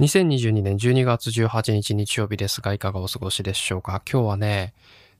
[0.00, 4.00] 2022年12月18日日曜日ですが、いかがお過ごしでしょうか？
[4.08, 4.72] 今日はね、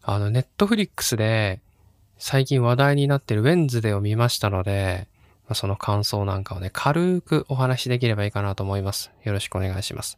[0.03, 1.61] あの、ネットフリックスで
[2.17, 5.09] 最近話題になってるウェンズデーを見ましたので、
[5.53, 9.11] その感想なんかをね、軽くお話しできればいいかなと思います。
[9.25, 10.17] よろしくお願いします。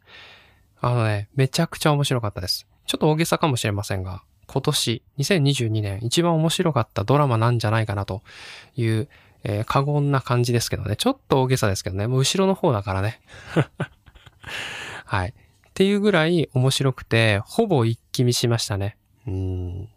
[0.79, 2.67] あのね、めちゃくちゃ面白かったです。
[2.85, 8.21] ちょっと大げさかもしれませんが、今年、2022年一番面白かったドラマなんじゃないかなと
[8.75, 9.09] いう、
[9.43, 10.97] えー、過言な感じですけどね。
[10.97, 12.05] ちょっと大げさですけどね。
[12.05, 13.21] もう後ろの方だからね。
[15.05, 15.29] はい。
[15.29, 15.33] っ
[15.73, 18.97] ていうぐらい面白くて、ほぼ一気見しましたね。
[19.27, 19.89] うん。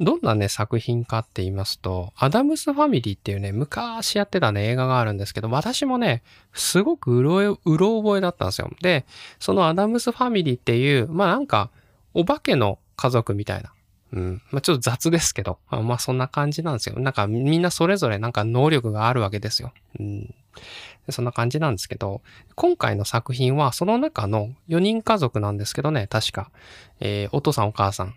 [0.00, 6.22] どんなね、作品かって言いますと、アダムスファミリーっていうね、昔やってたね、映画があるんですけど、私もね、
[6.52, 8.70] すごくうろうろ覚えだったんですよ。
[8.82, 9.06] で、
[9.38, 11.70] そのアダムスファミリーっていう、まあなんか、
[12.12, 13.72] お化けの家族みたいな。
[14.12, 14.42] うん。
[14.50, 16.98] まあちょっと雑ですけど、まあそんな感じなんですよ。
[16.98, 19.72] なんかみんなそれぞれなんか能力があるわけですよ。
[20.00, 20.34] うん。
[21.12, 22.22] そんな感じなんですけど、
[22.54, 26.50] 今回の作品はその中の4人家族なんですけどね、確か。
[27.00, 28.14] えー、お父さんお母さん、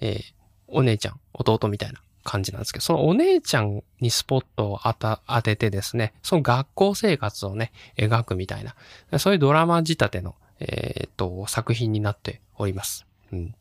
[0.00, 0.22] えー、
[0.68, 13.06] お姉ちゃん、弟みたいな感じなんですけど、そのお姉ちゃんにスポットを当ててですね、その学校生活をね、描くみたいな、そういうドラマ仕立ての、えー、っと、作品になっております。
[13.32, 13.54] うん。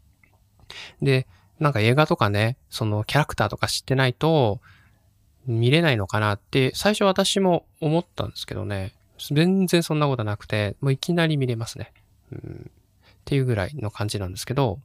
[1.01, 1.27] で、
[1.59, 4.59] なんか映画とかね、そのキャラクターとか知ってないと、
[5.47, 8.93] 見れないのかなって最初私も思ったんですけどね、
[9.33, 11.91] 全然そんなことなくて、もういきなり見れますね。
[12.31, 14.79] うん、っていうぐらいの感じなんですけど、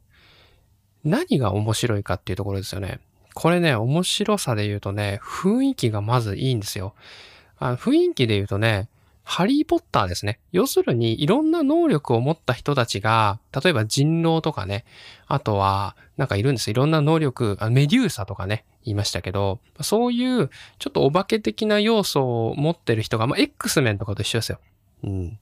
[1.03, 2.99] 何が面白いかっていうところですよね。
[3.33, 6.93] これね、面白さで言うとね、雰囲気がまずいいんですよ。
[7.59, 8.89] あ雰囲気で言うとね、
[9.23, 10.39] ハリーポッターですね。
[10.51, 14.85] 要するに、いろんな能力を持った人たちが、例えば人狼とかね、
[15.27, 16.69] あとは、なんかいるんです。
[16.69, 24.59] いろんな能力、メデューサとかね、言いましたけど、そういう、ちょっとお化け的な要素を持ってる人が、まあ、X メンとかと一緒ですよ。
[25.03, 25.39] うん。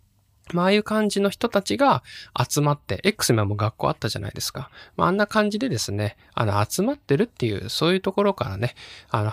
[0.53, 2.03] まあ、ああいう感じの人たちが
[2.49, 4.69] 集まって、X メンも学校あったじゃないですか。
[4.95, 8.75] まあ、あんな感じでですね、あの、集まってるっていう、そういうところからね、
[9.09, 9.31] あの、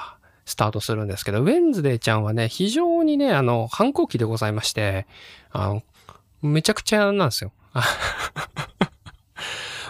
[0.48, 5.06] スタートするんですけど、ウェンズデーちゃんはね、非常にね、あの、反抗期でございまして、
[5.53, 5.82] あの、
[6.41, 7.53] めちゃくちゃなんですよ。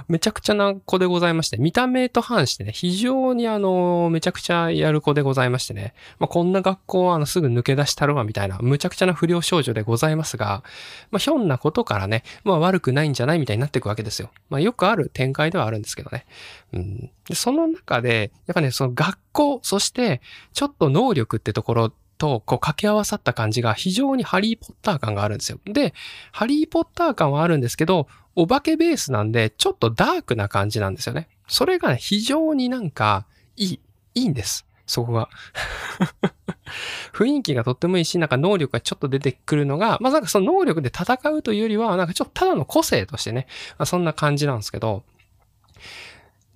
[0.08, 10.62] めちゃくちゃな子でございまして、見た目と反してね、非常にあの、めちゃくちゃやる子でございましてね、まあ、こんな学校はあの、すぐ抜け出したるわみたいな、むちゃくちゃな不良少女でございますが、
[11.10, 14.30] まあ、ひょんなことからね、まあ、悪くないんじゃないみたいになっていくわけですよ。
[14.48, 16.24] まあ、よくある展開ではあるんですけどね。
[16.72, 20.22] うん、でその中で、やっぱね、その学校、そして、
[20.54, 25.60] ちょっと能力ってところとこう掛け合わさった感じが非常にハリーポッター感があるんですよ。
[25.64, 25.94] で、
[26.32, 31.28] ハリーポッター感はあるんですけど、お化けベースなんで、ちょっとダークな感じなんですよね。
[31.48, 33.80] それが、ね、非常になんか、いい、
[34.14, 34.66] いいんです。
[34.86, 35.28] そこが。
[37.12, 43.46] 雰囲気がとってもいいし、なんか能力がちょっと出てくるのが、まあなんかその能力で戦うというよりは、なんかちょっとただの個性としてね、
[43.78, 45.04] ま、そんな感じなんですけど、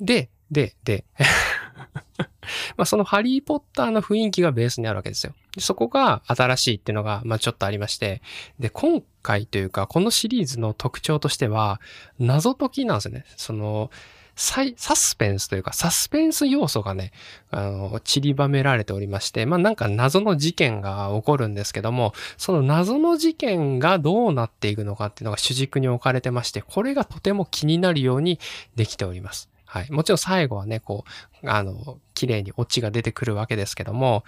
[0.01, 1.05] で、で、で、
[2.83, 5.35] まあそのハリーポッターの雰囲気がベースにあるわけですよ。
[5.57, 8.23] そこが新しいっていうのが、まあちょっとありまして、
[8.59, 11.81] で、今回というか、このシリーズの特徴としては、
[12.19, 13.25] 謎解きなんですよね。
[13.37, 13.93] その、
[14.35, 17.13] サスペンスというか、サスペンス要素がね、
[17.53, 28.41] あの、散りばめられておりまして、まあなんか謎の事件が起こるんですけども、その謎の事件がどうなっていくのかっていうのが主軸に置かれてまして、これがとても気になるように
[28.75, 29.52] できております。
[29.73, 29.91] はい。
[29.91, 31.07] もちろん最後はね、こ
[31.43, 34.23] う、あの、綺麗にオチが出てくるわけですけども、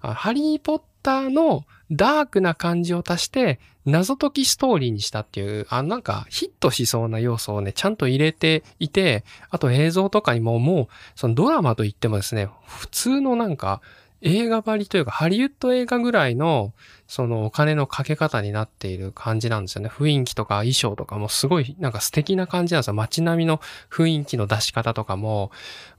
[0.00, 13.80] ハリーポッターのダークな感じを足して、謎解きストーリーにしたっていう、あなんかヒットしそうな要素をね、ちゃんと入れていて、あと映像とかにももう、そのドラマといってもですね、普通のなんか、
[14.20, 16.72] 映画張りというか、ハリウッド映画ぐらいの、
[17.06, 19.88] そのお金のかけ方になっている感じなんですよね。
[19.88, 22.94] 雰囲気とか衣装とかもすごいなんか素敵な感じなんですよ。
[22.94, 25.50] 街並みの雰囲気の出し方とかも、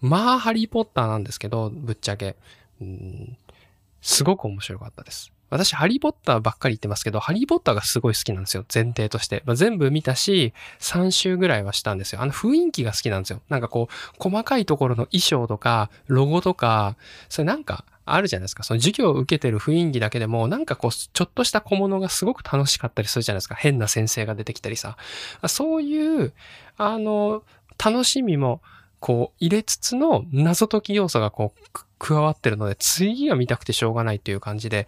[0.02, 2.36] まあ、ハリーポッターなんですけど、ぶっちゃけ。
[2.82, 3.38] うん
[4.02, 5.32] すごく面白かったです。
[5.50, 8.66] 私、ハリーポッターばっかり言ってますけど、ハリーポッターがすごい好きなんですよ。
[8.74, 9.44] 前提として。
[9.46, 12.22] まあ、全部見たし、3週ぐらいはしたんですよ。
[12.22, 13.42] あの雰囲気が好きなんですよ。
[13.50, 16.96] なんかこう、細かいところの衣装とか、ロゴとか、
[17.30, 18.64] それなんか、あるじゃないですか。
[18.64, 23.56] その授業を受けてる雰囲気だけでも、なんかこう、ちょっとした小物がすごく楽しかったりするじゃないですか。
[23.56, 24.98] 変な先生が出てきたりさ。
[25.48, 26.34] そういう、
[26.78, 27.44] あの、
[27.84, 28.62] 楽しみも、
[29.00, 34.88] こう、入れつつの謎解き要素がこう、加わってるので、次が見たくてしょうがないっていう感じで、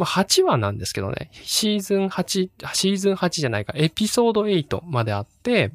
[0.00, 5.72] まあ、8話なんですけどね、シーズン8、シーズン8じゃないか、エピソード8まであって、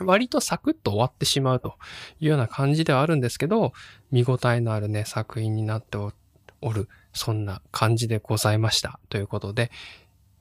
[0.00, 1.76] 割とサクッと終わってしまうと
[2.18, 3.72] いうような感じではあるんですけど、
[4.10, 8.98] 見応えのあるね、作品になっておる、そんな感じでございました。
[9.08, 9.70] ということで、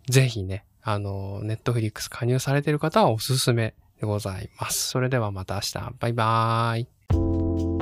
[0.10, 4.90] ぜひね、あの、ネットフリックス加入されている方はおすすめでございます。
[4.90, 5.94] それではまた明日。
[6.00, 7.73] バイバーイ。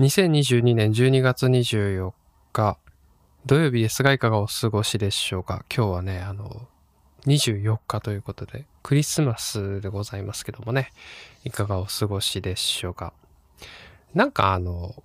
[0.00, 2.14] 2022年12月24
[2.54, 2.78] 日、
[3.44, 5.66] 土曜日ですがいかがお過ごしでしょうか？
[5.70, 6.68] 今日はね、あの、
[7.26, 10.90] 24日ということで、クリスマスでございますけどもね、
[11.44, 13.12] いかがお過ごしでしょうか？
[14.14, 15.02] なんかあの、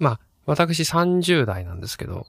[0.00, 2.26] まあ、私30代なんですけど、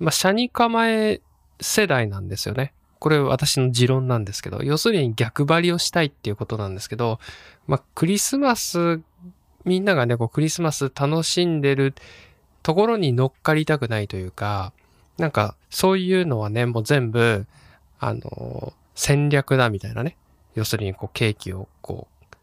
[0.00, 1.20] まあ、車に構え
[1.60, 2.74] 世代なんですよね。
[2.98, 7.20] これ私の持論なんですけど、要するに逆張りをしたいっていうことなんですけど、
[7.68, 9.00] まあ、クリスマス、
[9.64, 11.94] みんながね、こうクリスマス楽しんでる
[12.62, 14.72] ところに乗っかりたくないというか、
[15.18, 17.46] なんかそういうのはね、もう全部、
[17.98, 20.16] あの、戦略だみたいなね。
[20.54, 22.36] 要するにこうケーキをこう、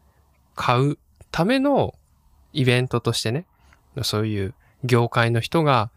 [0.54, 0.98] 買う
[1.30, 1.94] ための
[2.52, 3.46] イベントとしてね、
[4.02, 4.54] そういう
[4.84, 5.90] 業界の人が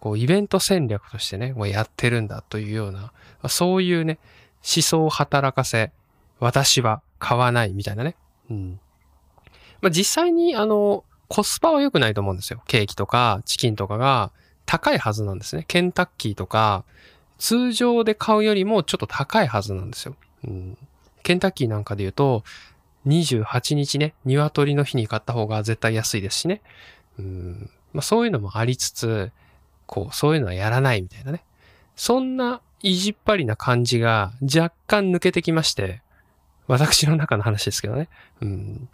[0.00, 3.12] こう、イベント戦略としてね、もうやってるんだというような、
[3.48, 4.18] そういうね、
[4.62, 5.92] 思想を働かせ、
[6.40, 8.14] 私は買わないみたいなね。
[8.50, 8.80] うん。
[9.80, 12.62] まあ、実際に、あの、コスパは良くないと思うんですよ。
[12.66, 14.32] ケーキとかチキンとかが
[14.64, 15.64] 高いはずなんですね。
[15.68, 16.84] ケンタッキーとか、
[17.38, 20.16] 通常で買うよりもちょっと高いはずなんですよ。
[20.44, 20.78] うん、
[21.22, 22.44] ケンタッキーなんかで言うと、
[23.06, 26.62] 28日ね、鶏の日に買った方が絶対安いですしね。
[27.18, 29.30] うんまあ、そういうのもありつつ、
[29.86, 31.44] こう、そういうのはやらないみたいなね。
[31.96, 36.02] そんな意地っ張りな感じが若干抜けてきまして、
[36.66, 38.08] 私の中の話ですけどね。
[38.40, 38.88] うん。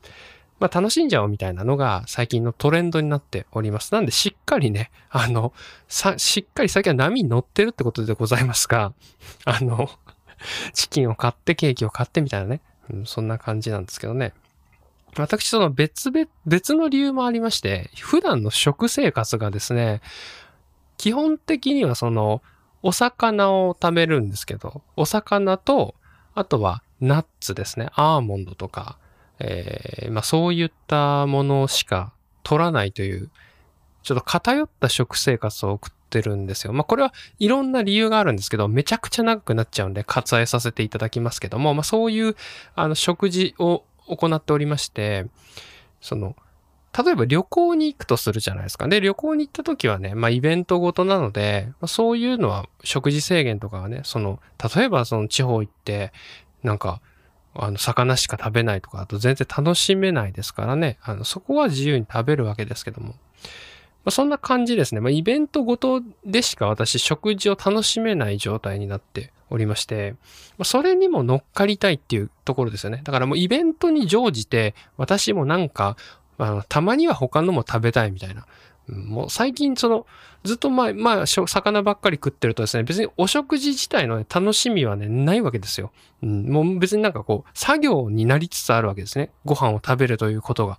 [0.61, 3.93] まあ楽しんじゃおうみたいなのが最近のトレンドになっております。
[3.93, 5.53] なんでしっかりね、あの、
[5.89, 8.93] さ、しっかり最近は波に乗ってるってことでございますが、
[9.45, 9.91] あの、
[10.73, 12.61] チキンを買ってケーキを買ってみたいなね。
[12.91, 14.33] うん、そんな感じなんですけどね。
[15.17, 20.01] 私、その別々、別の理由もありまして、普段の食生活がですね、
[20.97, 22.43] 基本的にはその、
[22.83, 25.95] お魚を食べるんですけど、お魚と、
[26.35, 27.89] あとはナッツですね。
[27.95, 28.99] アーモンドとか、
[29.39, 33.31] えー、まあそういったものしか取らないという、
[34.03, 36.73] ちょっと偏った食生活を送ってるんですよ。
[36.73, 42.37] まあこれはいろんな理由があるんですけど、めちゃくちゃ長くなっちゃうんで割愛させていただきますけども、まあそういう
[42.75, 45.27] あの食事を行っておりまして、
[46.01, 46.37] その、
[46.97, 48.87] 例えば旅行に行くとするじゃないですか。
[48.87, 54.39] で、旅行に行った時はね、まあイベントごとなので、まあ、そういうのは食事制限とかはね、その、
[54.77, 56.13] 例えばその地方行って、
[56.63, 57.01] なんか、
[57.55, 60.99] あの、魚しか食べないとか、あと全然楽しめないですからね。
[61.03, 63.09] あの、そこは自由に食べるわけですけども。
[63.09, 63.15] ま
[64.07, 65.01] あ、そんな感じですね。
[65.01, 70.15] まあ、イベントごとでしか私、食事を楽しめない状態になっておりまして、
[70.59, 73.01] まあ、それにも乗っかりたいっていうところですよね。
[73.05, 75.97] だからもうイベントに乗じて、私もなんか、
[76.39, 78.47] あの、たまには他のも食べたいみたいな。
[78.89, 80.07] もう最近その、
[80.45, 85.91] ずっとまあ、まあ、魚ばっかり食ってるとですね、別にお食事自体の、ね、楽しみはね、ないわけですよ。
[86.23, 89.31] うん、もう別になんかこう、作業になりつつあるわけですね。
[89.45, 90.79] ご飯を食べるということが。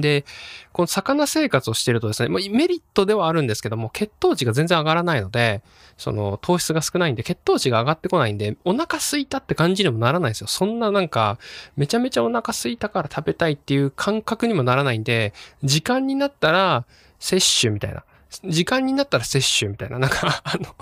[0.00, 0.24] で、
[0.72, 5.62] この魚生活をしてるとですね、まあ、メリットではあるんですけども、血糖値が全然上がらないので、
[5.96, 10.46] その糖質が少ないんで、血糖値が上がってこないんで、お腹空いたって感じにもならないんですよ。
[10.46, 11.38] そんななんか、
[11.76, 15.32] めちゃめちゃお腹空いたから食べたいっていう感覚にもならないんで、
[15.64, 16.84] 時間になったら
[17.18, 18.04] 摂取みたいな。
[18.44, 19.98] 時間になったら摂取みたいな。
[19.98, 20.74] なんか、あの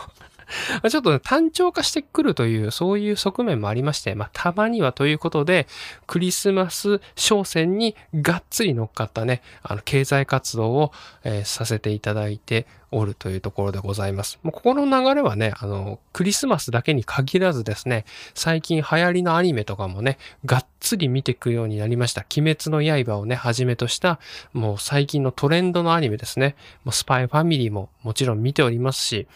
[0.89, 5.67] ちょっと、ね、単調化してくるという、そういう側面もありまして、まあ、たまにはということで、
[6.07, 10.93] クリスマス商戦にがっつり乗っかったね、あの、経済活動を、
[11.25, 14.39] えー、させていただいておるというところでございます。
[14.43, 18.05] もうここの流れはね、あの、クリスマスだけに限らずですね、
[18.35, 22.25] 最近流行りのアニメとかもね、がっつり見ていくようになりました。
[22.37, 24.21] 鬼滅の刃をね、はじめとした、
[24.53, 26.55] もう最近のトレンドのアニメですね。
[26.85, 29.27] もうスパイファミリーももちろん見ておりますし、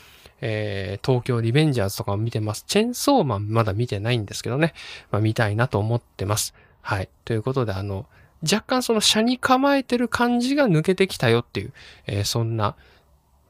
[0.40, 2.64] えー、東京リベンジャーズとかも見てます。
[2.66, 4.75] チェンソーマンまだ見てないんですけどね。
[5.11, 6.54] まあ、見たいなと思ってます。
[6.80, 7.09] はい。
[7.25, 8.07] ということで、あの、
[8.42, 11.73] 若干その車に構えてる感じが抜けてきたよっていう、
[12.07, 12.76] えー、そんな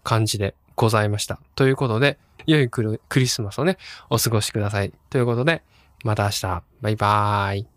[0.02, 1.40] 感じでございました。
[1.54, 3.76] ということで、良いクリスマスをね、
[4.08, 4.92] お過ごしください。
[5.10, 5.62] ということで、
[6.04, 6.62] また明日。
[6.80, 7.68] バイバーイ。